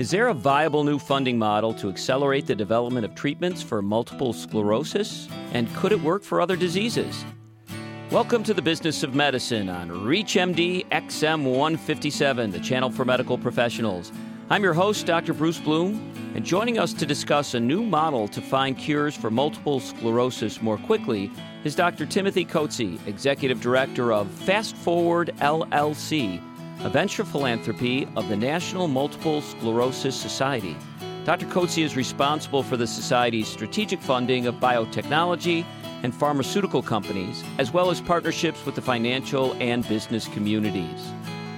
Is 0.00 0.10
there 0.10 0.28
a 0.28 0.32
viable 0.32 0.82
new 0.82 0.98
funding 0.98 1.38
model 1.38 1.74
to 1.74 1.90
accelerate 1.90 2.46
the 2.46 2.54
development 2.54 3.04
of 3.04 3.14
treatments 3.14 3.62
for 3.62 3.82
multiple 3.82 4.32
sclerosis? 4.32 5.28
And 5.52 5.68
could 5.74 5.92
it 5.92 6.00
work 6.00 6.22
for 6.22 6.40
other 6.40 6.56
diseases? 6.56 7.22
Welcome 8.10 8.42
to 8.44 8.54
the 8.54 8.62
Business 8.62 9.02
of 9.02 9.14
Medicine 9.14 9.68
on 9.68 9.90
ReachMD 9.90 10.88
XM 10.88 11.44
157, 11.44 12.50
the 12.50 12.60
channel 12.60 12.88
for 12.88 13.04
medical 13.04 13.36
professionals. 13.36 14.10
I'm 14.48 14.62
your 14.62 14.72
host, 14.72 15.04
Dr. 15.04 15.34
Bruce 15.34 15.60
Bloom, 15.60 16.10
and 16.34 16.46
joining 16.46 16.78
us 16.78 16.94
to 16.94 17.04
discuss 17.04 17.52
a 17.52 17.60
new 17.60 17.82
model 17.82 18.26
to 18.28 18.40
find 18.40 18.78
cures 18.78 19.14
for 19.14 19.30
multiple 19.30 19.80
sclerosis 19.80 20.62
more 20.62 20.78
quickly 20.78 21.30
is 21.64 21.74
Dr. 21.74 22.06
Timothy 22.06 22.46
Coetzee, 22.46 23.06
Executive 23.06 23.60
Director 23.60 24.14
of 24.14 24.30
Fast 24.30 24.76
Forward 24.76 25.34
LLC, 25.40 26.40
a 26.82 26.88
venture 26.88 27.26
philanthropy 27.26 28.08
of 28.16 28.26
the 28.30 28.36
National 28.36 28.88
Multiple 28.88 29.42
Sclerosis 29.42 30.16
Society. 30.16 30.74
Dr. 31.24 31.44
Coetzee 31.46 31.84
is 31.84 31.94
responsible 31.94 32.62
for 32.62 32.78
the 32.78 32.86
Society's 32.86 33.48
strategic 33.48 34.00
funding 34.00 34.46
of 34.46 34.54
biotechnology 34.54 35.66
and 36.02 36.14
pharmaceutical 36.14 36.80
companies, 36.80 37.44
as 37.58 37.70
well 37.70 37.90
as 37.90 38.00
partnerships 38.00 38.64
with 38.64 38.76
the 38.76 38.80
financial 38.80 39.52
and 39.60 39.86
business 39.88 40.26
communities. 40.28 41.12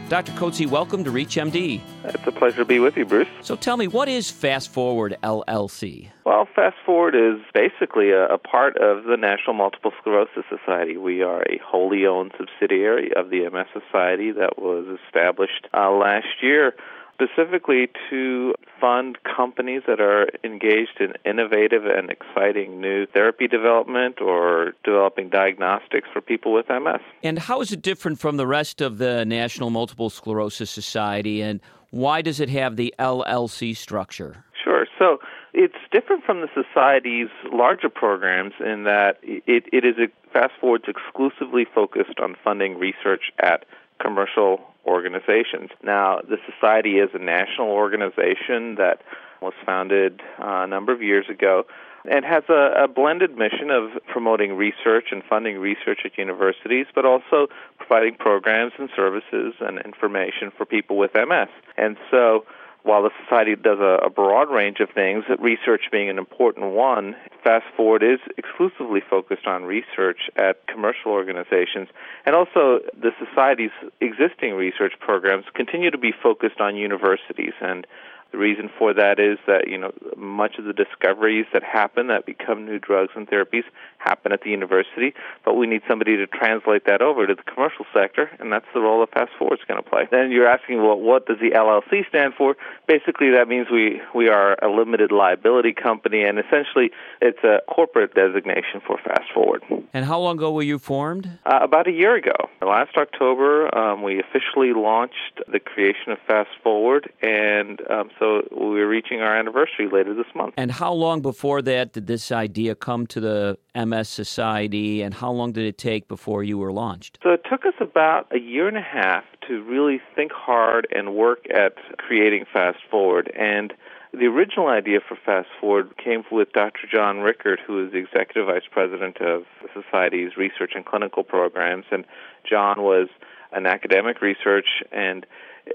Dr. 0.09 0.33
Coetzee, 0.33 0.67
welcome 0.67 1.05
to 1.05 1.11
ReachMD. 1.11 1.81
It's 2.05 2.27
a 2.27 2.33
pleasure 2.33 2.59
to 2.59 2.65
be 2.65 2.79
with 2.79 2.97
you, 2.97 3.07
Bruce. 3.07 3.29
So 3.41 3.57
tell 3.57 3.77
me, 3.77 3.89
what 3.89 4.09
is 4.09 4.31
Fast 4.31 4.71
Forward 4.71 5.17
LLC? 5.23 6.11
Well, 6.25 6.47
Fast 6.55 6.77
Forward 6.85 7.15
is 7.15 7.41
basically 7.55 8.11
a, 8.11 8.27
a, 8.27 8.39
part 8.39 8.77
of 8.77 9.05
the 9.05 9.17
National 9.17 9.55
Multiple 9.55 9.93
Sclerosis 10.01 10.45
Society. 10.49 10.97
We 10.97 11.23
are 11.23 11.43
a 11.43 11.59
wholly 11.65 12.07
owned 12.07 12.33
subsidiary 12.37 13.11
of 13.17 13.31
the 13.31 13.49
MS 13.49 13.67
Society 13.73 14.33
that 14.33 14.59
was 14.59 14.87
established 15.07 15.67
uh, 15.73 15.91
last 15.91 16.43
year 16.43 16.75
specifically 17.15 17.89
to 18.11 18.55
fund 18.81 19.19
companies 19.23 19.83
that 19.87 20.01
are 20.01 20.29
engaged 20.45 21.01
in 21.01 21.13
innovative 21.25 21.85
and 21.87 22.11
exciting 22.11 22.81
new 22.81 23.07
therapy 23.07 23.47
development 23.47 24.21
or 24.21 24.73
developing 24.85 25.29
diagnostics 25.29 26.09
for 26.13 26.21
people 26.21 26.53
with 26.53 26.69
MS. 26.69 27.01
And 27.23 27.39
how 27.39 27.61
is 27.61 27.73
it 27.73 27.83
different 27.83 28.19
from 28.19 28.37
the 28.37 28.47
rest 28.47 28.81
of 28.81 28.99
the 28.99 29.25
National 29.25 29.71
Multiple 29.71 30.11
Sclerosis 30.11 30.71
Society, 30.71 31.43
and 31.43 31.61
why 31.91 32.23
does 32.23 32.41
it 32.41 32.49
have 32.49 32.77
the 32.77 32.95
LLC 32.99 33.77
structure? 33.77 34.45
Sure. 34.63 34.87
So 34.99 35.19
it's 35.53 35.75
different 35.91 36.25
from 36.25 36.41
the 36.41 36.49
society's 36.55 37.29
larger 37.53 37.89
programs 37.89 38.55
in 38.61 38.85
that 38.85 39.19
it, 39.23 39.65
it 39.73 39.85
is 39.85 39.97
a, 39.99 40.09
fast 40.33 40.55
forward's 40.61 40.87
exclusively 40.89 41.67
focused 41.75 42.19
on 42.21 42.37
funding 42.43 42.79
research 42.79 43.31
at 43.39 43.65
commercial 44.01 44.72
organizations. 44.87 45.71
Now, 45.83 46.21
the 46.21 46.39
Society 46.51 46.99
is 46.99 47.11
a 47.15 47.19
national 47.19 47.69
organization 47.69 48.77
that 48.77 49.03
was 49.41 49.55
founded 49.67 50.21
uh, 50.39 50.63
a 50.63 50.67
number 50.67 50.93
of 50.93 51.03
years 51.03 51.29
ago 51.29 51.65
and 52.05 52.25
has 52.25 52.43
a, 52.49 52.85
a, 52.85 52.89
blended 52.89 53.37
mission 53.37 53.71
of 53.71 53.91
promoting 54.09 54.57
research 54.57 55.07
and 55.13 55.23
funding 55.23 55.59
research 55.59 56.01
at 56.05 56.19
universities, 56.19 56.87
but 56.95 57.05
also 57.05 57.47
providing 57.79 58.15
programs 58.15 58.73
and 58.79 58.91
services 58.95 59.55
and 59.61 59.79
information 59.85 60.51
for 60.57 60.67
people 60.67 60.97
with 60.97 61.15
MS. 61.15 61.49
And 61.77 61.97
so 62.11 62.45
while 62.85 63.03
the 63.03 63.11
society 63.23 63.55
does 63.55 63.79
a, 63.79 64.07
a, 64.07 64.11
broad 64.11 64.51
range 64.51 64.81
of 64.81 64.91
things, 64.91 65.25
research 65.39 65.83
being 65.93 66.09
an 66.09 66.19
important 66.19 66.73
one, 66.73 67.15
Fast 67.45 67.67
Forward 67.77 68.03
is 68.03 68.19
exclusively 68.37 69.01
focused 69.09 69.47
on 69.47 69.65
research 69.65 70.31
at 70.37 70.67
commercial 70.67 71.13
organizations. 71.13 71.89
And 72.27 72.35
also, 72.35 72.81
the 73.01 73.13
society's 73.25 73.71
existing 74.01 74.55
research 74.55 74.95
programs 74.99 75.45
continue 75.55 75.91
to 75.91 75.99
be 75.99 76.13
focused 76.13 76.61
on 76.61 76.77
universities. 76.77 77.55
And 77.61 77.87
the 78.33 78.39
reason 78.39 78.71
for 78.79 78.95
that 78.95 79.21
is 79.21 79.39
that 79.47 79.69
you 79.69 79.79
know 79.79 79.93
much 80.17 80.57
of 80.59 80.65
the 80.65 80.73
discoveries 80.73 81.47
that 81.53 81.63
happen 81.63 82.09
that 82.09 82.27
become 82.27 82.65
new 82.65 82.79
drugs 82.79 83.13
and 83.15 83.29
therapies 83.29 83.65
happen 84.05 84.33
at 84.33 84.43
the 84.43 84.51
university, 84.51 85.15
but 85.45 85.55
we 85.55 85.67
need 85.67 85.83
somebody 85.89 86.17
to 86.17 86.27
translate 86.27 86.85
that 86.87 87.03
over 87.03 87.27
to 87.27 87.35
the 87.35 87.43
commercial 87.43 87.87
sector, 87.95 88.31
and 88.39 88.53
that's 88.53 88.67
the 88.75 88.81
role 88.81 89.01
that 89.01 89.13
Fast 89.13 89.33
Forward 89.39 89.59
is 89.59 89.65
going 89.67 89.83
to 89.83 89.89
play. 89.89 90.09
Then 90.11 90.31
you're 90.31 90.47
asking, 90.47 90.83
well, 90.83 90.99
what 90.99 91.27
does 91.27 91.39
the 91.41 91.51
LLC 91.51 92.09
stand 92.09 92.35
for? 92.35 92.57
Basically, 92.87 93.31
that 93.31 93.49
means 93.49 93.69
we 93.71 94.01
we 94.15 94.29
are 94.29 94.57
a 94.63 94.69
limited 94.69 95.13
liability 95.13 95.73
company, 95.73 96.23
and 96.23 96.39
essentially, 96.39 96.91
it's 97.21 97.43
a 97.45 97.61
corporate 97.69 98.15
designation 98.15 98.81
for 98.87 98.99
Fast 98.99 99.33
Forward. 99.33 99.63
And 99.93 100.05
how 100.05 100.19
long 100.19 100.37
ago 100.37 100.53
were 100.53 100.63
you 100.63 100.79
formed? 100.79 101.39
Uh, 101.45 101.61
about 101.63 101.87
a 101.87 101.93
year 101.93 102.15
ago. 102.15 102.37
Last 102.61 102.97
October, 102.97 103.73
um, 103.77 104.03
we 104.03 104.21
officially 104.21 104.73
launched 104.73 105.41
the 105.51 105.61
creation 105.61 106.13
of 106.13 106.19
Fast 106.27 106.51
Forward, 106.63 107.13
and 107.23 107.81
um, 107.91 108.11
so 108.19 108.43
we're 108.51 108.89
reaching 108.89 109.21
our 109.21 109.37
anniversary 109.37 109.89
later 109.93 110.15
this 110.15 110.33
month. 110.35 110.55
And 110.57 110.71
how 110.71 110.93
long 110.93 111.21
before 111.21 111.63
that 111.63 111.93
did 111.93 112.07
this 112.07 112.33
idea 112.33 112.75
come 112.75 113.07
to 113.09 113.21
the 113.21 113.59
Society, 114.01 115.03
and 115.03 115.13
how 115.13 115.31
long 115.31 115.53
did 115.53 115.67
it 115.67 115.77
take 115.77 116.09
before 116.09 116.43
you 116.43 116.57
were 116.57 116.73
launched? 116.73 117.19
So 117.23 117.31
it 117.31 117.43
took 117.49 117.67
us 117.67 117.75
about 117.81 118.27
a 118.33 118.39
year 118.39 118.67
and 118.69 118.77
a 118.77 118.83
half 118.83 119.25
to 119.49 119.63
really 119.63 120.01
think 120.17 120.33
hard 120.33 120.87
and 120.95 121.15
work 121.15 121.47
at 121.51 121.75
creating 121.99 122.47
Fast 122.51 122.79
Forward. 122.91 123.31
And 123.39 123.75
the 124.13 124.27
original 124.27 124.69
idea 124.69 125.01
for 125.07 125.17
Fast 125.25 125.49
Forward 125.61 125.97
came 125.97 126.25
with 126.31 126.53
Dr. 126.53 126.87
John 126.91 127.17
Richert, 127.19 127.59
who 127.67 127.85
is 127.85 127.93
the 127.93 127.99
executive 127.99 128.47
vice 128.47 128.69
president 128.71 129.21
of 129.21 129.45
the 129.63 129.69
Society's 129.75 130.37
research 130.37 130.73
and 130.75 130.85
clinical 130.85 131.23
programs. 131.23 131.85
And 131.91 132.05
John 132.49 132.83
was 132.83 133.09
an 133.53 133.67
academic 133.67 134.21
research 134.21 134.83
and 134.91 135.27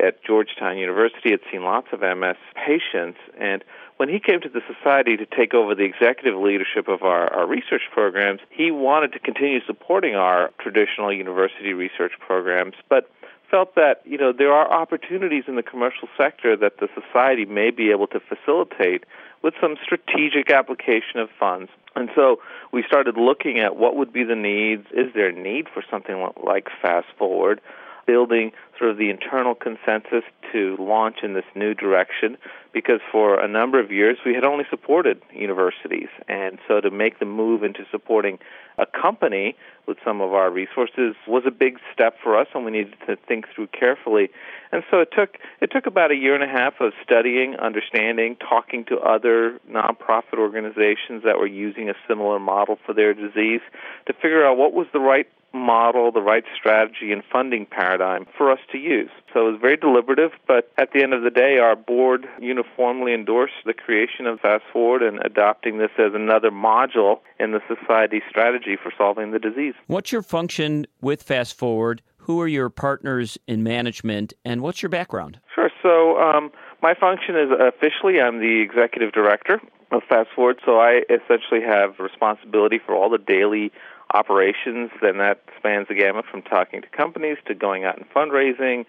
at 0.03 0.23
Georgetown 0.23 0.77
University 0.77 1.31
had 1.31 1.39
seen 1.51 1.63
lots 1.63 1.87
of 1.93 2.01
MS 2.01 2.35
patients. 2.55 3.17
And 3.39 3.63
when 3.97 4.09
he 4.09 4.19
came 4.19 4.41
to 4.41 4.49
the 4.49 4.61
society 4.67 5.17
to 5.17 5.25
take 5.25 5.53
over 5.53 5.73
the 5.75 5.83
executive 5.83 6.39
leadership 6.39 6.87
of 6.87 7.03
our, 7.03 7.33
our 7.33 7.47
research 7.47 7.83
programs, 7.91 8.41
he 8.49 8.69
wanted 8.69 9.13
to 9.13 9.19
continue 9.19 9.59
supporting 9.65 10.15
our 10.15 10.51
traditional 10.59 11.13
university 11.13 11.73
research 11.73 12.13
programs, 12.19 12.75
but 12.89 13.09
felt 13.49 13.75
that 13.75 14.01
you 14.05 14.17
know 14.17 14.31
there 14.31 14.51
are 14.51 14.71
opportunities 14.71 15.43
in 15.47 15.55
the 15.55 15.63
commercial 15.63 16.07
sector 16.17 16.55
that 16.57 16.79
the 16.79 16.87
society 16.93 17.45
may 17.45 17.71
be 17.71 17.91
able 17.91 18.07
to 18.07 18.19
facilitate 18.19 19.05
with 19.43 19.53
some 19.61 19.75
strategic 19.83 20.51
application 20.51 21.19
of 21.19 21.29
funds. 21.39 21.69
And 21.95 22.09
so 22.15 22.39
we 22.71 22.83
started 22.83 23.17
looking 23.17 23.59
at 23.59 23.75
what 23.75 23.95
would 23.95 24.11
be 24.11 24.23
the 24.23 24.35
needs. 24.35 24.85
Is 24.91 25.13
there 25.13 25.29
a 25.29 25.33
need 25.33 25.67
for 25.73 25.83
something 25.89 26.27
like 26.43 26.67
Fast 26.81 27.07
Forward? 27.17 27.61
Building 28.07 28.51
sort 28.79 28.89
of 28.89 28.97
the 28.97 29.09
internal 29.09 29.53
consensus 29.53 30.23
to 30.51 30.77
launch 30.79 31.17
in 31.21 31.33
this 31.33 31.45
new 31.53 31.73
direction 31.73 32.37
because 32.73 33.01
for 33.11 33.39
a 33.39 33.47
number 33.47 33.79
of 33.79 33.91
years 33.91 34.17
we 34.25 34.33
had 34.33 34.43
only 34.43 34.63
supported 34.69 35.21
universities. 35.33 36.07
And 36.27 36.57
so 36.67 36.79
to 36.79 36.89
make 36.89 37.19
the 37.19 37.25
move 37.25 37.63
into 37.63 37.85
supporting 37.91 38.39
a 38.77 38.85
company 38.85 39.55
with 39.87 39.97
some 40.05 40.21
of 40.21 40.33
our 40.33 40.49
resources 40.51 41.15
was 41.27 41.43
a 41.45 41.51
big 41.51 41.79
step 41.93 42.15
for 42.21 42.37
us 42.37 42.47
and 42.53 42.63
we 42.65 42.71
needed 42.71 42.95
to 43.07 43.15
think 43.27 43.45
through 43.53 43.67
carefully. 43.67 44.29
And 44.71 44.83
so 44.89 44.99
it 44.99 45.09
took 45.11 45.37
it 45.59 45.71
took 45.71 45.85
about 45.85 46.11
a 46.11 46.15
year 46.15 46.35
and 46.35 46.43
a 46.43 46.47
half 46.47 46.75
of 46.79 46.93
studying, 47.03 47.55
understanding, 47.55 48.35
talking 48.35 48.85
to 48.85 48.99
other 48.99 49.59
nonprofit 49.69 50.37
organizations 50.37 51.23
that 51.23 51.37
were 51.39 51.47
using 51.47 51.89
a 51.89 51.95
similar 52.07 52.39
model 52.39 52.77
for 52.85 52.93
their 52.93 53.13
disease 53.13 53.61
to 54.05 54.13
figure 54.13 54.45
out 54.45 54.57
what 54.57 54.73
was 54.73 54.87
the 54.93 54.99
right 54.99 55.27
model, 55.53 56.11
the 56.11 56.21
right 56.21 56.43
strategy 56.55 57.11
and 57.11 57.23
funding 57.31 57.65
paradigm 57.65 58.25
for 58.37 58.51
us 58.51 58.59
to 58.71 58.77
use. 58.77 59.09
So 59.33 59.47
it 59.47 59.51
was 59.51 59.61
very 59.61 59.77
deliberative, 59.77 60.31
but 60.47 60.71
at 60.77 60.91
the 60.93 61.03
end 61.03 61.13
of 61.13 61.23
the 61.23 61.29
day, 61.29 61.57
our 61.57 61.75
board 61.75 62.27
uniformly 62.39 63.13
endorsed 63.13 63.53
the 63.65 63.73
creation 63.73 64.25
of 64.25 64.39
Fast 64.39 64.63
Forward 64.71 65.01
and 65.01 65.19
adopting 65.25 65.77
this 65.77 65.91
as 65.97 66.13
another 66.13 66.51
module 66.51 67.19
in 67.39 67.51
the 67.51 67.61
society 67.67 68.21
strategy 68.29 68.77
for 68.81 68.91
solving 68.97 69.31
the 69.31 69.39
disease. 69.39 69.73
What's 69.87 70.11
your 70.11 70.21
function 70.21 70.85
with 71.01 71.23
Fast 71.23 71.57
Forward? 71.57 72.01
Who 72.17 72.41
are 72.41 72.47
your 72.47 72.69
partners 72.69 73.37
in 73.47 73.63
management, 73.63 74.33
and 74.43 74.61
what's 74.61 74.81
your 74.81 74.89
background? 74.89 75.39
Sure. 75.55 75.71
So, 75.81 76.19
um, 76.19 76.51
my 76.81 76.93
function 76.93 77.37
is 77.37 77.49
officially 77.51 78.19
I'm 78.19 78.39
the 78.39 78.61
executive 78.61 79.13
director 79.13 79.61
of 79.91 80.03
Fast 80.09 80.29
Forward, 80.35 80.59
so 80.65 80.79
I 80.79 81.03
essentially 81.09 81.61
have 81.65 81.99
responsibility 81.99 82.79
for 82.85 82.93
all 82.95 83.09
the 83.09 83.17
daily 83.17 83.71
operations, 84.13 84.91
then 85.01 85.17
that 85.17 85.41
spans 85.57 85.87
the 85.87 85.95
gamut 85.95 86.25
from 86.29 86.41
talking 86.41 86.81
to 86.81 86.87
companies 86.87 87.37
to 87.45 87.55
going 87.55 87.83
out 87.83 87.97
and 87.97 88.09
fundraising, 88.09 88.85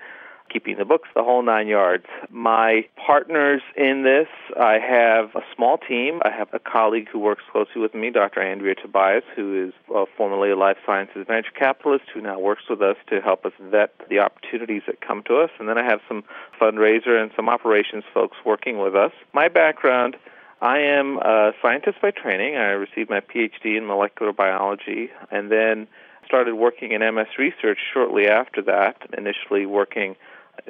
keeping 0.48 0.76
the 0.78 0.84
books, 0.84 1.08
the 1.14 1.22
whole 1.22 1.42
nine 1.42 1.66
yards. 1.66 2.06
My 2.30 2.86
partners 2.96 3.62
in 3.76 4.02
this, 4.02 4.28
I 4.58 4.78
have 4.78 5.34
a 5.34 5.42
small 5.54 5.78
team. 5.78 6.20
I 6.24 6.30
have 6.30 6.48
a 6.52 6.58
colleague 6.58 7.08
who 7.10 7.18
works 7.18 7.42
closely 7.50 7.80
with 7.80 7.94
me, 7.94 8.10
Dr. 8.10 8.40
Andrea 8.40 8.74
Tobias, 8.74 9.24
who 9.36 9.68
is 9.68 9.74
uh, 9.94 10.06
formerly 10.16 10.50
a 10.50 10.56
life 10.56 10.78
sciences 10.86 11.26
venture 11.26 11.50
capitalist 11.52 12.04
who 12.12 12.20
now 12.20 12.38
works 12.38 12.62
with 12.68 12.82
us 12.82 12.96
to 13.08 13.20
help 13.20 13.44
us 13.44 13.52
vet 13.60 13.92
the 14.08 14.18
opportunities 14.18 14.82
that 14.86 15.00
come 15.00 15.22
to 15.24 15.36
us. 15.38 15.50
And 15.58 15.68
then 15.68 15.78
I 15.78 15.84
have 15.84 16.00
some 16.08 16.24
fundraiser 16.60 17.20
and 17.20 17.30
some 17.36 17.48
operations 17.48 18.04
folks 18.14 18.36
working 18.44 18.78
with 18.78 18.94
us. 18.94 19.12
My 19.32 19.48
background 19.48 20.16
I 20.60 20.78
am 20.78 21.18
a 21.18 21.52
scientist 21.62 21.98
by 22.02 22.10
training. 22.10 22.56
I 22.56 22.70
received 22.70 23.10
my 23.10 23.20
PhD 23.20 23.76
in 23.76 23.86
molecular 23.86 24.32
biology 24.32 25.10
and 25.30 25.50
then 25.50 25.86
started 26.26 26.54
working 26.54 26.92
in 26.92 27.00
MS 27.00 27.38
research 27.38 27.78
shortly 27.92 28.26
after 28.28 28.60
that, 28.62 28.96
initially 29.16 29.66
working 29.66 30.16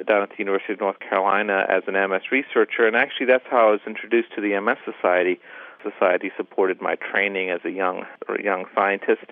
down 0.05 0.21
at 0.21 0.29
the 0.29 0.35
University 0.37 0.73
of 0.73 0.79
North 0.79 0.99
Carolina 0.99 1.65
as 1.67 1.83
an 1.87 1.93
MS 1.93 2.31
researcher, 2.31 2.85
and 2.85 2.95
actually 2.95 3.25
that's 3.25 3.45
how 3.49 3.69
I 3.69 3.71
was 3.71 3.81
introduced 3.85 4.33
to 4.35 4.41
the 4.41 4.59
MS 4.59 4.77
Society. 4.85 5.39
Society 5.83 6.31
supported 6.37 6.81
my 6.81 6.95
training 6.95 7.49
as 7.49 7.61
a 7.63 7.71
young 7.71 8.05
a 8.27 8.41
young 8.41 8.65
scientist. 8.75 9.25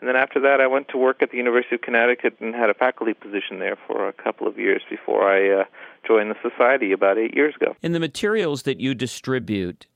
And 0.00 0.08
then 0.08 0.16
after 0.16 0.40
that, 0.40 0.62
I 0.62 0.66
went 0.66 0.88
to 0.88 0.96
work 0.96 1.22
at 1.22 1.30
the 1.30 1.36
University 1.36 1.74
of 1.74 1.82
Connecticut 1.82 2.36
and 2.40 2.54
had 2.54 2.70
a 2.70 2.74
faculty 2.74 3.12
position 3.12 3.58
there 3.58 3.76
for 3.86 4.08
a 4.08 4.14
couple 4.14 4.48
of 4.48 4.58
years 4.58 4.80
before 4.88 5.30
I 5.30 5.60
uh, 5.60 5.64
joined 6.06 6.30
the 6.30 6.50
society 6.50 6.92
about 6.92 7.18
eight 7.18 7.34
years 7.34 7.54
ago. 7.54 7.76
In 7.82 7.92
the 7.92 8.00
materials 8.00 8.62
that 8.62 8.80
you 8.80 8.94
distribute, 8.94 9.86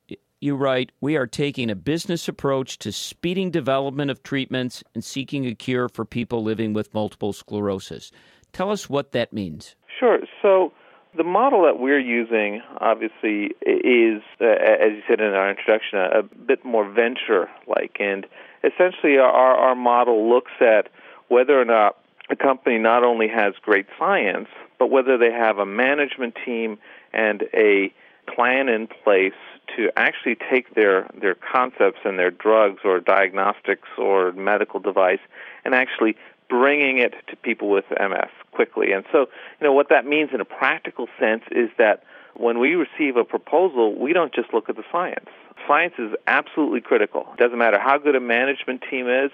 you 0.45 0.55
write, 0.55 0.93
We 1.01 1.17
are 1.17 1.27
taking 1.27 1.71
a 1.71 1.75
business 1.75 2.29
approach 2.29 2.79
to 2.81 2.93
speeding 2.93 3.51
development 3.51 4.11
of 4.11 4.23
treatments 4.23 4.85
and 4.95 5.03
seeking 5.03 5.47
a 5.47 5.55
cure 5.55 5.89
for 5.89 6.05
people 6.05 6.43
living 6.43 6.73
with 6.73 6.95
multiple 6.95 7.33
sclerosis. 7.33 8.13
Tell 8.53 8.71
us 8.71 8.89
what 8.89 9.13
that 9.13 9.33
means. 9.33 9.75
Sure. 9.99 10.19
So, 10.43 10.73
the 11.17 11.25
model 11.25 11.63
that 11.63 11.79
we're 11.79 12.01
using, 12.01 12.61
obviously, 12.81 13.55
is, 13.65 14.23
uh, 14.41 14.47
as 14.47 14.93
you 14.93 15.03
said 15.09 15.21
in 15.21 15.33
our 15.33 15.49
introduction, 15.49 15.99
a, 15.99 16.19
a 16.19 16.23
bit 16.23 16.65
more 16.65 16.89
venture 16.89 17.49
like. 17.69 17.97
And 18.01 18.27
essentially, 18.65 19.19
our, 19.19 19.31
our 19.31 19.75
model 19.77 20.29
looks 20.29 20.53
at 20.61 20.89
whether 21.29 21.61
or 21.61 21.65
not 21.65 21.97
a 22.31 22.37
company 22.37 22.79
not 22.79 23.05
only 23.05 23.29
has 23.29 23.55
great 23.63 23.87
science, 23.99 24.49
but 24.79 24.91
whether 24.91 25.17
they 25.17 25.31
have 25.31 25.59
a 25.59 25.67
management 25.67 26.35
team 26.45 26.79
and 27.13 27.45
a 27.55 27.93
plan 28.35 28.69
in 28.69 28.89
place 28.89 29.33
to 29.77 29.91
actually 29.97 30.37
take 30.37 30.75
their, 30.75 31.09
their 31.21 31.35
concepts 31.35 32.01
and 32.05 32.19
their 32.19 32.31
drugs 32.31 32.81
or 32.85 33.01
diagnostics 33.01 33.89
or 33.99 34.33
medical 34.33 34.81
device 34.81 35.21
and 35.65 35.75
actually 35.75 36.17
bringing 36.49 36.99
it 36.99 37.15
to 37.29 37.37
people 37.37 37.71
with 37.71 37.85
MS 37.91 38.31
quickly. 38.53 38.93
And 38.93 39.05
so, 39.11 39.21
you 39.61 39.67
know, 39.67 39.73
what 39.73 39.89
that 39.89 40.07
means 40.07 40.31
in 40.33 40.41
a 40.41 40.45
practical 40.45 41.09
sense 41.19 41.43
is 41.51 41.71
that 41.79 42.05
when 42.37 42.59
we 42.59 42.75
receive 42.75 43.17
a 43.17 43.25
proposal, 43.25 43.99
we 43.99 44.13
don't 44.13 44.35
just 44.35 44.53
look 44.53 44.69
at 44.69 44.77
the 44.77 44.85
science. 44.91 45.29
Science 45.67 45.95
is 45.99 46.13
absolutely 46.27 46.81
critical. 46.81 47.27
It 47.33 47.39
doesn't 47.39 47.59
matter 47.59 47.79
how 47.79 47.99
good 47.99 48.15
a 48.15 48.21
management 48.21 48.83
team 48.91 49.09
is. 49.09 49.31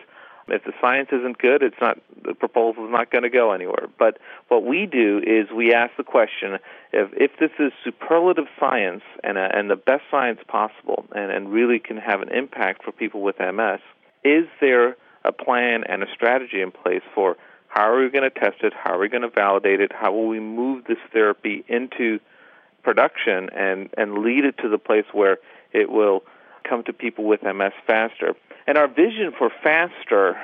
If 0.49 0.65
the 0.65 0.73
science 0.81 1.09
isn't 1.13 1.39
good, 1.39 1.63
it's 1.63 1.81
not 1.81 1.99
the 2.25 2.35
proposal 2.35 2.85
is 2.87 2.91
not 2.91 3.11
going 3.11 3.23
to 3.23 3.31
go 3.31 3.53
anywhere. 3.53 3.89
But 3.99 4.19
what 4.49 4.65
we 4.65 4.87
do 4.87 5.23
is 5.25 5.51
we 5.51 5.73
ask 5.73 5.97
the 5.97 6.05
question: 6.05 6.59
if 6.93 7.11
if 7.13 7.31
this 7.39 7.53
is 7.59 7.73
superlative 7.85 8.47
science 8.59 9.03
and 9.23 9.39
a, 9.39 9.57
and 9.57 9.71
the 9.71 9.77
best 9.77 10.03
science 10.11 10.41
possible, 10.49 11.05
and 11.15 11.31
and 11.31 11.53
really 11.53 11.79
can 11.79 11.99
have 11.99 12.23
an 12.23 12.31
impact 12.31 12.85
for 12.85 12.93
people 12.93 13.23
with 13.23 13.39
MS, 13.39 13.81
is 14.25 14.47
there 14.61 14.97
a 15.25 15.33
plan 15.33 15.85
and 15.85 16.03
a 16.03 16.07
strategy 16.13 16.61
in 16.61 16.71
place 16.71 17.03
for 17.15 17.37
how 17.69 17.89
are 17.89 18.03
we 18.03 18.11
going 18.11 18.29
to 18.29 18.31
test 18.31 18.63
it? 18.63 18.73
How 18.75 18.95
are 18.95 18.99
we 18.99 19.09
going 19.09 19.23
to 19.23 19.31
validate 19.31 19.81
it? 19.81 19.93
How 19.93 20.13
will 20.13 20.27
we 20.27 20.41
move 20.41 20.85
this 20.85 20.99
therapy 21.13 21.65
into 21.69 22.19
production 22.83 23.49
and, 23.51 23.91
and 23.97 24.19
lead 24.19 24.45
it 24.45 24.59
to 24.59 24.69
the 24.69 24.79
place 24.79 25.05
where 25.13 25.39
it 25.73 25.91
will 25.91 26.25
come 26.65 26.85
to 26.85 26.93
people 26.93 27.25
with 27.25 27.43
MS 27.43 27.73
faster? 27.87 28.35
And 28.67 28.79
our 28.79 28.89
vision 28.89 29.33
for 29.37 29.51
faster 29.63 30.37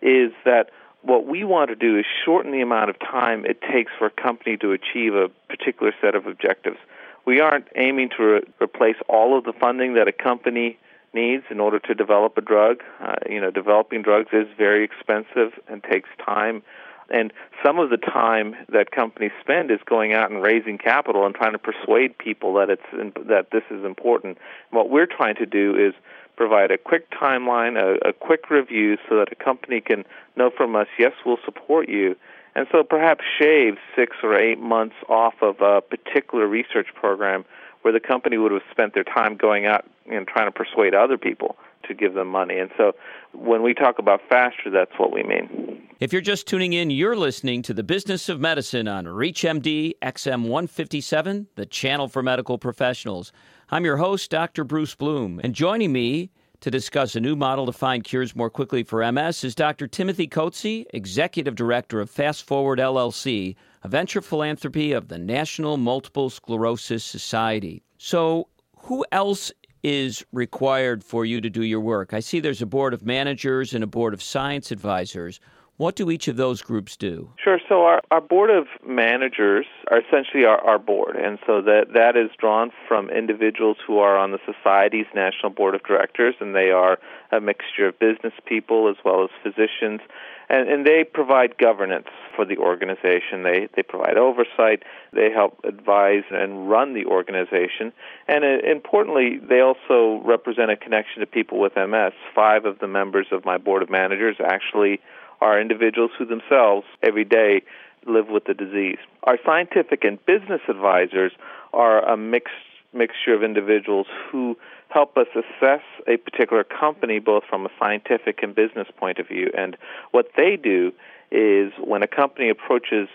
is 0.00 0.32
that 0.44 0.70
what 1.02 1.26
we 1.26 1.44
want 1.44 1.68
to 1.68 1.76
do 1.76 1.98
is 1.98 2.06
shorten 2.24 2.50
the 2.52 2.62
amount 2.62 2.90
of 2.90 2.98
time 2.98 3.44
it 3.44 3.60
takes 3.60 3.92
for 3.98 4.06
a 4.06 4.10
company 4.10 4.56
to 4.58 4.72
achieve 4.72 5.14
a 5.14 5.28
particular 5.48 5.92
set 6.00 6.14
of 6.14 6.26
objectives. 6.26 6.78
We 7.26 7.40
aren't 7.40 7.66
aiming 7.76 8.10
to 8.16 8.22
re- 8.22 8.42
replace 8.60 8.96
all 9.08 9.36
of 9.36 9.44
the 9.44 9.52
funding 9.52 9.94
that 9.94 10.08
a 10.08 10.12
company 10.12 10.78
needs 11.12 11.44
in 11.50 11.60
order 11.60 11.78
to 11.78 11.94
develop 11.94 12.36
a 12.36 12.40
drug. 12.40 12.82
Uh, 13.00 13.14
you 13.28 13.40
know, 13.40 13.50
developing 13.50 14.02
drugs 14.02 14.30
is 14.32 14.46
very 14.58 14.84
expensive 14.84 15.52
and 15.68 15.82
takes 15.82 16.08
time. 16.24 16.62
And 17.10 17.32
some 17.64 17.78
of 17.78 17.90
the 17.90 17.96
time 17.96 18.54
that 18.70 18.90
companies 18.90 19.32
spend 19.40 19.70
is 19.70 19.80
going 19.84 20.12
out 20.12 20.30
and 20.30 20.42
raising 20.42 20.78
capital 20.78 21.26
and 21.26 21.34
trying 21.34 21.52
to 21.52 21.58
persuade 21.58 22.16
people 22.18 22.54
that 22.54 22.70
it's 22.70 22.82
that 23.28 23.48
this 23.52 23.64
is 23.70 23.84
important. 23.84 24.38
What 24.70 24.90
we're 24.90 25.06
trying 25.06 25.36
to 25.36 25.46
do 25.46 25.76
is 25.76 25.94
provide 26.36 26.70
a 26.70 26.78
quick 26.78 27.10
timeline, 27.10 27.78
a, 27.78 28.08
a 28.08 28.12
quick 28.12 28.50
review, 28.50 28.96
so 29.08 29.16
that 29.16 29.30
a 29.30 29.36
company 29.36 29.80
can 29.80 30.04
know 30.36 30.50
from 30.50 30.74
us, 30.74 30.88
yes, 30.98 31.12
we'll 31.24 31.38
support 31.44 31.88
you, 31.88 32.16
and 32.56 32.66
so 32.72 32.82
perhaps 32.82 33.24
shave 33.38 33.76
six 33.96 34.16
or 34.22 34.36
eight 34.36 34.58
months 34.58 34.96
off 35.08 35.34
of 35.42 35.60
a 35.60 35.80
particular 35.80 36.46
research 36.46 36.88
program 36.94 37.44
where 37.82 37.92
the 37.92 38.00
company 38.00 38.38
would 38.38 38.52
have 38.52 38.62
spent 38.70 38.94
their 38.94 39.04
time 39.04 39.36
going 39.36 39.66
out 39.66 39.84
and 40.10 40.26
trying 40.26 40.46
to 40.46 40.52
persuade 40.52 40.94
other 40.94 41.18
people 41.18 41.56
to 41.88 41.94
give 41.94 42.14
them 42.14 42.28
money. 42.28 42.58
And 42.58 42.70
so 42.76 42.92
when 43.32 43.62
we 43.62 43.74
talk 43.74 43.98
about 43.98 44.20
faster, 44.28 44.70
that's 44.70 44.92
what 44.98 45.12
we 45.12 45.22
mean. 45.22 45.88
If 46.00 46.12
you're 46.12 46.22
just 46.22 46.46
tuning 46.46 46.72
in, 46.72 46.90
you're 46.90 47.16
listening 47.16 47.62
to 47.62 47.74
the 47.74 47.82
Business 47.82 48.28
of 48.28 48.40
Medicine 48.40 48.88
on 48.88 49.04
ReachMD 49.04 49.92
XM 50.02 50.42
157, 50.42 51.46
the 51.54 51.66
channel 51.66 52.08
for 52.08 52.22
medical 52.22 52.58
professionals. 52.58 53.32
I'm 53.70 53.84
your 53.84 53.96
host, 53.96 54.30
Dr. 54.30 54.64
Bruce 54.64 54.94
Bloom, 54.94 55.40
and 55.42 55.54
joining 55.54 55.92
me 55.92 56.30
to 56.60 56.70
discuss 56.70 57.14
a 57.14 57.20
new 57.20 57.36
model 57.36 57.66
to 57.66 57.72
find 57.72 58.04
cures 58.04 58.34
more 58.34 58.48
quickly 58.48 58.82
for 58.82 59.12
MS 59.12 59.44
is 59.44 59.54
Dr. 59.54 59.86
Timothy 59.86 60.26
Coetzee, 60.26 60.86
Executive 60.94 61.54
Director 61.54 62.00
of 62.00 62.08
Fast 62.08 62.44
Forward 62.44 62.78
LLC, 62.78 63.54
a 63.82 63.88
venture 63.88 64.22
philanthropy 64.22 64.92
of 64.92 65.08
the 65.08 65.18
National 65.18 65.76
Multiple 65.76 66.30
Sclerosis 66.30 67.04
Society. 67.04 67.82
So, 67.98 68.48
who 68.78 69.04
else 69.12 69.52
is 69.84 70.24
required 70.32 71.04
for 71.04 71.26
you 71.26 71.40
to 71.42 71.50
do 71.50 71.62
your 71.62 71.80
work? 71.80 72.14
I 72.14 72.20
see 72.20 72.40
there's 72.40 72.62
a 72.62 72.66
board 72.66 72.94
of 72.94 73.04
managers 73.04 73.74
and 73.74 73.84
a 73.84 73.86
board 73.86 74.14
of 74.14 74.22
science 74.22 74.72
advisors. 74.72 75.40
What 75.76 75.96
do 75.96 76.08
each 76.08 76.28
of 76.28 76.36
those 76.36 76.62
groups 76.62 76.96
do? 76.96 77.30
Sure. 77.42 77.58
So 77.68 77.82
our, 77.82 78.00
our 78.12 78.20
board 78.20 78.50
of 78.50 78.66
managers 78.86 79.66
are 79.90 80.00
essentially 80.00 80.44
our, 80.44 80.60
our 80.60 80.78
board, 80.78 81.16
and 81.16 81.38
so 81.44 81.60
that 81.62 81.94
that 81.94 82.16
is 82.16 82.30
drawn 82.38 82.70
from 82.86 83.10
individuals 83.10 83.78
who 83.84 83.98
are 83.98 84.16
on 84.16 84.30
the 84.30 84.38
society's 84.46 85.06
national 85.16 85.50
board 85.50 85.74
of 85.74 85.82
directors, 85.82 86.36
and 86.38 86.54
they 86.54 86.70
are 86.70 86.98
a 87.32 87.40
mixture 87.40 87.88
of 87.88 87.98
business 87.98 88.32
people 88.46 88.88
as 88.88 88.94
well 89.04 89.24
as 89.24 89.30
physicians, 89.42 90.00
and, 90.48 90.68
and 90.68 90.86
they 90.86 91.02
provide 91.02 91.58
governance 91.58 92.08
for 92.36 92.44
the 92.44 92.58
organization. 92.58 93.42
They 93.42 93.68
they 93.74 93.82
provide 93.82 94.16
oversight. 94.16 94.84
They 95.12 95.30
help 95.32 95.58
advise 95.64 96.22
and 96.30 96.70
run 96.70 96.94
the 96.94 97.06
organization, 97.06 97.92
and 98.28 98.44
uh, 98.44 98.58
importantly, 98.64 99.38
they 99.38 99.58
also 99.58 100.22
represent 100.24 100.70
a 100.70 100.76
connection 100.76 101.18
to 101.18 101.26
people 101.26 101.58
with 101.58 101.74
MS. 101.74 102.12
Five 102.32 102.64
of 102.64 102.78
the 102.78 102.86
members 102.86 103.26
of 103.32 103.44
my 103.44 103.58
board 103.58 103.82
of 103.82 103.90
managers 103.90 104.36
actually 104.38 105.00
are 105.44 105.60
individuals 105.60 106.10
who 106.18 106.24
themselves 106.24 106.86
every 107.02 107.24
day 107.24 107.62
live 108.06 108.28
with 108.28 108.44
the 108.46 108.54
disease. 108.54 108.96
Our 109.24 109.38
scientific 109.44 110.02
and 110.02 110.18
business 110.24 110.62
advisors 110.68 111.32
are 111.74 112.02
a 112.02 112.16
mixed 112.16 112.54
mixture 112.94 113.34
of 113.34 113.42
individuals 113.42 114.06
who 114.30 114.56
help 114.88 115.18
us 115.18 115.26
assess 115.34 115.82
a 116.06 116.16
particular 116.16 116.64
company 116.64 117.18
both 117.18 117.42
from 117.44 117.66
a 117.66 117.68
scientific 117.78 118.42
and 118.42 118.54
business 118.54 118.88
point 118.96 119.18
of 119.18 119.28
view. 119.28 119.50
And 119.56 119.76
what 120.12 120.30
they 120.36 120.56
do 120.56 120.92
is 121.30 121.72
when 121.78 122.02
a 122.02 122.06
company 122.06 122.48
approaches 122.48 123.08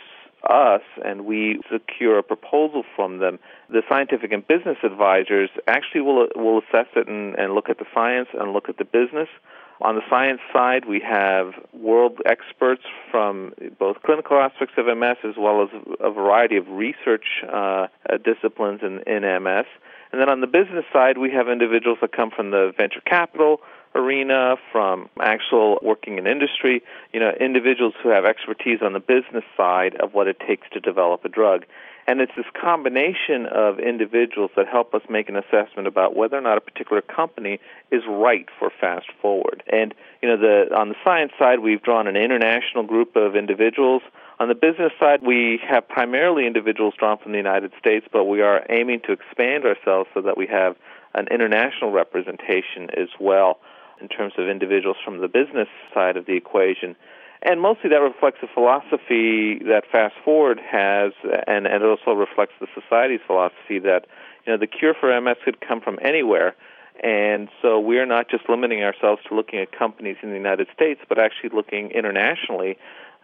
us 0.47 0.81
and 1.03 1.25
we 1.25 1.61
secure 1.71 2.19
a 2.19 2.23
proposal 2.23 2.83
from 2.95 3.19
them, 3.19 3.39
the 3.69 3.81
scientific 3.89 4.31
and 4.31 4.47
business 4.47 4.77
advisors 4.83 5.49
actually 5.67 6.01
will 6.01 6.27
will 6.35 6.59
assess 6.59 6.87
it 6.95 7.07
and, 7.07 7.35
and 7.39 7.55
look 7.55 7.69
at 7.69 7.79
the 7.79 7.85
science 7.93 8.29
and 8.33 8.53
look 8.53 8.69
at 8.69 8.77
the 8.77 8.85
business 8.85 9.29
on 9.81 9.95
the 9.95 10.01
science 10.09 10.41
side, 10.51 10.85
we 10.85 10.99
have 10.99 11.53
world 11.73 12.19
experts 12.25 12.83
from 13.09 13.53
both 13.77 14.01
clinical 14.03 14.37
aspects 14.37 14.75
of 14.77 14.85
MS 14.85 15.17
as 15.23 15.35
well 15.37 15.63
as 15.63 15.69
a 16.01 16.11
variety 16.11 16.57
of 16.57 16.67
research 16.67 17.43
uh, 17.51 17.87
disciplines 18.23 18.81
in, 18.83 18.99
in 19.07 19.21
MS. 19.43 19.65
And 20.11 20.19
then 20.19 20.29
on 20.29 20.41
the 20.41 20.47
business 20.47 20.85
side, 20.91 21.17
we 21.17 21.31
have 21.31 21.47
individuals 21.47 21.99
that 22.01 22.11
come 22.11 22.31
from 22.31 22.51
the 22.51 22.73
venture 22.75 23.01
capital 23.01 23.61
arena, 23.95 24.55
from 24.71 25.09
actual 25.19 25.79
working 25.81 26.17
in 26.17 26.27
industry, 26.27 26.83
you 27.13 27.19
know, 27.19 27.31
individuals 27.39 27.93
who 28.03 28.09
have 28.09 28.25
expertise 28.25 28.79
on 28.81 28.93
the 28.93 28.99
business 28.99 29.43
side 29.55 29.95
of 29.95 30.13
what 30.13 30.27
it 30.27 30.39
takes 30.45 30.69
to 30.71 30.79
develop 30.79 31.25
a 31.25 31.29
drug. 31.29 31.65
And 32.07 32.21
it's 32.21 32.31
this 32.35 32.45
combination 32.59 33.45
of 33.45 33.79
individuals 33.79 34.51
that 34.55 34.67
help 34.67 34.93
us 34.93 35.01
make 35.09 35.29
an 35.29 35.35
assessment 35.35 35.87
about 35.87 36.15
whether 36.15 36.37
or 36.37 36.41
not 36.41 36.57
a 36.57 36.61
particular 36.61 37.01
company 37.01 37.59
is 37.91 38.01
right 38.07 38.47
for 38.57 38.71
fast 38.81 39.07
forward. 39.21 39.63
And 39.71 39.93
you 40.21 40.29
know, 40.29 40.37
the 40.37 40.75
on 40.75 40.89
the 40.89 40.95
science 41.03 41.31
side, 41.37 41.59
we've 41.59 41.81
drawn 41.81 42.07
an 42.07 42.15
international 42.15 42.83
group 42.83 43.15
of 43.15 43.35
individuals. 43.35 44.01
On 44.39 44.47
the 44.47 44.55
business 44.55 44.91
side, 44.99 45.21
we 45.21 45.59
have 45.67 45.87
primarily 45.87 46.47
individuals 46.47 46.93
drawn 46.97 47.17
from 47.17 47.33
the 47.33 47.37
United 47.37 47.73
States, 47.77 48.07
but 48.11 48.25
we 48.25 48.41
are 48.41 48.65
aiming 48.69 49.01
to 49.01 49.11
expand 49.11 49.65
ourselves 49.65 50.09
so 50.13 50.21
that 50.21 50.37
we 50.37 50.47
have 50.47 50.77
an 51.13 51.27
international 51.29 51.91
representation 51.91 52.89
as 52.97 53.09
well 53.19 53.59
in 54.01 54.07
terms 54.07 54.33
of 54.37 54.47
individuals 54.47 54.97
from 55.03 55.19
the 55.19 55.27
business 55.27 55.67
side 55.93 56.17
of 56.17 56.25
the 56.25 56.33
equation 56.33 56.95
and 57.41 57.61
mostly 57.61 57.89
that 57.89 58.01
reflects 58.01 58.39
the 58.41 58.47
philosophy 58.53 59.59
that 59.65 59.83
Fast 59.91 60.15
Forward 60.23 60.59
has, 60.59 61.13
and, 61.47 61.65
and 61.67 61.83
it 61.83 61.83
also 61.83 62.11
reflects 62.11 62.53
the 62.59 62.67
society's 62.73 63.21
philosophy 63.25 63.79
that 63.79 64.05
you 64.45 64.53
know 64.53 64.57
the 64.57 64.67
cure 64.67 64.93
for 64.99 65.19
MS 65.21 65.37
could 65.45 65.61
come 65.61 65.81
from 65.81 65.99
anywhere, 66.01 66.55
and 67.01 67.49
so 67.61 67.79
we're 67.79 68.05
not 68.05 68.29
just 68.29 68.49
limiting 68.49 68.83
ourselves 68.83 69.21
to 69.29 69.35
looking 69.35 69.59
at 69.59 69.71
companies 69.71 70.17
in 70.21 70.29
the 70.29 70.35
United 70.35 70.67
States, 70.73 71.01
but 71.07 71.17
actually 71.17 71.49
looking 71.53 71.91
internationally. 71.91 72.77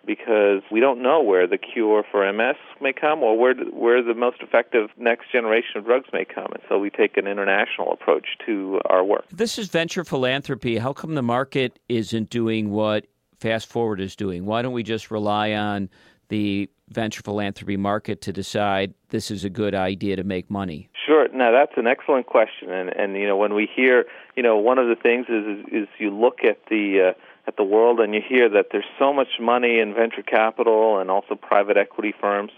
because 0.06 0.62
we 0.72 0.80
don't 0.80 1.02
know 1.02 1.22
where 1.22 1.48
the 1.48 1.58
cure 1.58 2.04
for 2.12 2.32
MS 2.32 2.56
may 2.82 2.94
come 2.94 3.24
or 3.24 3.38
where 3.38 3.56
where 3.56 4.02
the 4.04 4.14
most 4.14 4.38
effective 4.42 4.90
next 4.98 5.32
generation 5.32 5.78
of 5.78 5.86
drugs 5.86 6.08
may 6.14 6.26
come. 6.26 6.48
And 6.54 6.62
so 6.70 6.78
we 6.80 6.90
take 6.90 7.18
an 7.18 7.28
international 7.28 7.92
approach 7.92 8.38
to 8.46 8.80
our 8.86 9.04
work. 9.04 9.26
This 9.32 9.58
is 9.58 9.68
venture 9.70 10.04
philanthropy. 10.04 10.78
How 10.78 10.94
come 10.94 11.16
the 11.16 11.24
market 11.24 11.80
isn't 11.90 12.30
doing 12.30 12.72
what 12.72 13.06
Fast 13.40 13.68
Forward 13.68 14.00
is 14.00 14.16
doing? 14.16 14.46
Why 14.46 14.62
don't 14.62 14.74
we 14.74 14.84
just 14.84 15.12
rely 15.12 15.54
on 15.54 15.90
the 16.30 16.70
venture 16.90 17.22
philanthropy 17.22 17.78
market 17.78 18.22
to 18.22 18.34
decide 18.34 18.94
this 19.10 19.32
is 19.32 19.44
a 19.44 19.50
good 19.50 19.76
idea 19.76 20.16
to 20.16 20.24
make 20.24 20.50
money? 20.50 20.90
Sure. 21.06 21.28
Now 21.30 21.52
that's 21.52 21.74
an 21.78 21.88
excellent 21.88 22.26
question, 22.26 22.72
and 22.72 22.90
and 22.90 23.16
you 23.16 23.28
know 23.28 23.38
when 23.38 23.54
we 23.54 23.70
hear, 23.74 24.06
you 24.36 24.44
know, 24.44 24.58
one 24.58 24.80
of 24.80 24.88
the 24.88 24.96
things 24.96 25.28
is 25.30 25.46
is, 25.46 25.84
is 25.84 25.88
you 26.00 26.10
look 26.10 26.44
at 26.44 26.66
the 26.70 27.14
uh, 27.14 27.20
at 27.48 27.58
the 27.58 27.64
world 27.64 28.00
and 28.00 28.14
you 28.14 28.22
hear 28.28 28.50
that 28.50 28.68
there's 28.72 28.86
so 28.98 29.14
much 29.14 29.40
money 29.40 29.80
in 29.80 29.94
venture 29.94 30.24
capital 30.24 31.00
and 31.00 31.12
also 31.12 31.36
private 31.36 31.78
equity 31.78 32.14
firms. 32.20 32.52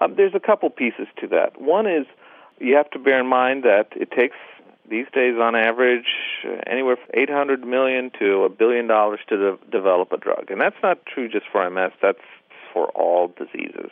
Um, 0.00 0.14
there's 0.16 0.34
a 0.34 0.40
couple 0.40 0.70
pieces 0.70 1.08
to 1.20 1.26
that. 1.28 1.60
One 1.60 1.86
is 1.86 2.06
you 2.60 2.76
have 2.76 2.90
to 2.90 2.98
bear 2.98 3.20
in 3.20 3.26
mind 3.26 3.64
that 3.64 3.88
it 3.96 4.10
takes 4.12 4.36
these 4.88 5.06
days 5.12 5.36
on 5.40 5.54
average 5.54 6.06
Uh, 6.44 6.60
anywhere 6.66 6.96
from 6.96 7.20
800 7.20 7.64
million 7.64 8.10
to 8.18 8.44
a 8.44 8.48
billion 8.48 8.86
dollars 8.86 9.20
to 9.28 9.36
de- 9.36 9.70
develop 9.70 10.12
a 10.12 10.16
drug. 10.16 10.50
And 10.50 10.60
that's 10.60 10.76
not 10.82 11.04
true 11.06 11.28
just 11.28 11.46
for 11.50 11.68
MS, 11.68 11.92
that's 12.00 12.18
for 12.72 12.88
all 12.88 13.28
diseases. 13.28 13.90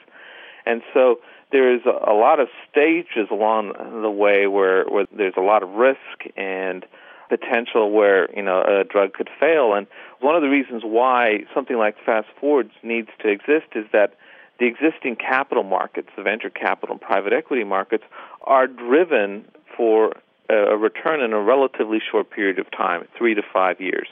And 0.64 0.82
so 0.92 1.20
there's 1.52 1.82
a, 1.86 2.10
a 2.10 2.14
lot 2.14 2.40
of 2.40 2.48
stages 2.70 3.28
along 3.30 3.72
the 4.02 4.10
way 4.10 4.46
where, 4.46 4.84
where 4.86 5.06
there's 5.16 5.36
a 5.36 5.42
lot 5.42 5.62
of 5.62 5.70
risk 5.70 6.26
and 6.36 6.84
potential 7.28 7.90
where 7.90 8.28
you 8.36 8.42
know 8.42 8.62
a 8.62 8.84
drug 8.84 9.12
could 9.12 9.30
fail. 9.40 9.74
And 9.74 9.86
one 10.20 10.36
of 10.36 10.42
the 10.42 10.48
reasons 10.48 10.82
why 10.84 11.44
something 11.54 11.76
like 11.76 11.96
Fast 12.04 12.28
Forwards 12.40 12.72
needs 12.82 13.08
to 13.20 13.28
exist 13.28 13.74
is 13.74 13.84
that 13.92 14.14
the 14.58 14.66
existing 14.66 15.16
capital 15.16 15.64
markets, 15.64 16.08
the 16.16 16.22
venture 16.22 16.50
capital 16.50 16.94
and 16.94 17.00
private 17.00 17.32
equity 17.32 17.64
markets, 17.64 18.04
are 18.42 18.66
driven 18.66 19.46
for 19.76 20.12
a 20.48 20.76
return 20.76 21.20
in 21.20 21.32
a 21.32 21.40
relatively 21.40 21.98
short 22.10 22.30
period 22.30 22.58
of 22.58 22.70
time, 22.70 23.06
three 23.16 23.34
to 23.34 23.42
five 23.52 23.80
years. 23.80 24.08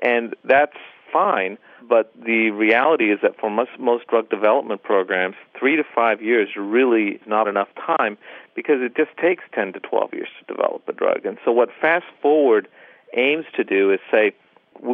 And 0.00 0.34
that's 0.44 0.76
fine, 1.12 1.58
but 1.88 2.12
the 2.14 2.50
reality 2.50 3.12
is 3.12 3.20
that 3.22 3.38
for 3.38 3.50
most, 3.50 3.70
most 3.78 4.06
drug 4.08 4.28
development 4.28 4.82
programs, 4.82 5.36
three 5.58 5.76
to 5.76 5.84
five 5.94 6.20
years 6.20 6.48
is 6.50 6.56
really 6.56 7.20
not 7.26 7.48
enough 7.48 7.68
time 7.74 8.18
because 8.54 8.80
it 8.80 8.96
just 8.96 9.16
takes 9.18 9.44
10 9.54 9.74
to 9.74 9.80
12 9.80 10.14
years 10.14 10.28
to 10.38 10.54
develop 10.54 10.82
a 10.88 10.92
drug. 10.92 11.24
And 11.24 11.38
so 11.44 11.52
what 11.52 11.68
Fast 11.80 12.06
Forward 12.20 12.68
aims 13.16 13.44
to 13.54 13.64
do 13.64 13.92
is 13.92 14.00
say, 14.10 14.32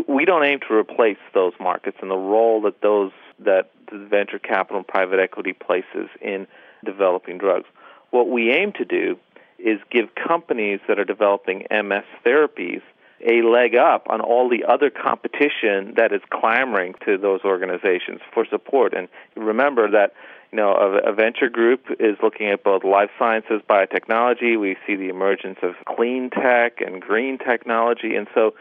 we 0.09 0.25
don't 0.25 0.45
aim 0.45 0.61
to 0.69 0.75
replace 0.75 1.19
those 1.35 1.53
markets 1.59 1.97
and 2.01 2.11
the 2.11 2.17
role 2.17 2.61
that 2.63 2.83
those 2.83 3.11
that 3.41 3.71
the 3.91 3.99
venture 3.99 4.39
capital 4.39 4.79
and 4.79 4.87
private 4.87 5.19
equity 5.19 5.53
places 5.53 6.09
in 6.21 6.47
developing 6.85 7.39
drugs. 7.39 7.67
What 8.11 8.29
we 8.29 8.53
aim 8.53 8.73
to 8.75 8.85
do 8.85 9.19
is 9.65 9.79
give 9.91 10.15
companies 10.15 10.81
that 10.89 10.99
are 10.99 11.05
developing 11.05 11.67
MS 11.71 12.05
therapies 12.25 12.83
a 13.25 13.43
leg 13.43 13.77
up 13.77 14.07
on 14.11 14.21
all 14.21 14.49
the 14.49 14.65
other 14.65 14.91
competition 14.91 15.95
that 15.97 16.13
is 16.13 16.21
clamoring 16.31 16.95
to 17.07 17.17
those 17.17 17.41
organizations 17.45 18.21
for 18.35 18.45
support. 18.47 18.95
And 18.95 19.09
remember 19.37 19.91
that 19.91 20.15
you 20.51 20.57
know 20.57 20.75
a, 20.75 21.11
a 21.11 21.13
venture 21.13 21.49
group 21.49 21.85
is 22.01 22.17
looking 22.23 22.49
at 22.49 22.65
both 22.65 22.85
life 22.85 23.11
sciences, 23.19 23.61
biotechnology. 23.69 24.59
We 24.59 24.77
see 24.87 24.97
the 24.97 25.09
emergence 25.09 25.59
of 25.63 25.75
clean 25.87 26.31
tech 26.31 26.81
and 26.81 27.01
green 27.01 27.39
technology, 27.39 28.17
and 28.17 28.27
so 28.35 28.55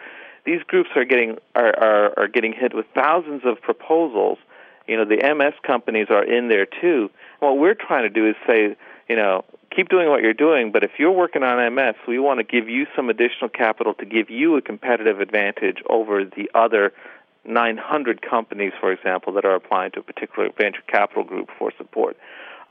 these 0.45 0.61
groups 0.63 0.89
are 0.95 1.05
getting 1.05 1.37
are, 1.55 1.73
are, 1.77 2.19
are 2.19 2.27
getting 2.27 2.53
hit 2.53 2.75
with 2.75 2.85
thousands 2.93 3.41
of 3.45 3.61
proposals. 3.61 4.37
You 4.87 4.97
know, 4.97 5.05
the 5.05 5.17
MS 5.35 5.53
companies 5.65 6.07
are 6.09 6.23
in 6.23 6.49
there 6.49 6.65
too. 6.65 7.09
What 7.39 7.57
we're 7.57 7.75
trying 7.75 8.03
to 8.03 8.09
do 8.09 8.27
is 8.27 8.35
say, 8.47 8.75
you 9.11 9.17
know, 9.17 9.43
keep 9.75 9.89
doing 9.89 10.07
what 10.07 10.21
you're 10.21 10.33
doing, 10.33 10.71
but 10.71 10.85
if 10.85 10.91
you're 10.97 11.11
working 11.11 11.43
on 11.43 11.75
MS, 11.75 11.95
we 12.07 12.17
want 12.17 12.37
to 12.37 12.45
give 12.45 12.69
you 12.69 12.87
some 12.95 13.09
additional 13.09 13.49
capital 13.49 13.93
to 13.95 14.05
give 14.05 14.29
you 14.29 14.55
a 14.55 14.61
competitive 14.61 15.19
advantage 15.19 15.79
over 15.89 16.23
the 16.23 16.49
other 16.55 16.93
900 17.43 18.21
companies, 18.21 18.71
for 18.79 18.89
example, 18.89 19.33
that 19.33 19.43
are 19.43 19.53
applying 19.53 19.91
to 19.91 19.99
a 19.99 20.03
particular 20.03 20.49
venture 20.57 20.83
capital 20.87 21.25
group 21.25 21.49
for 21.59 21.73
support. 21.77 22.15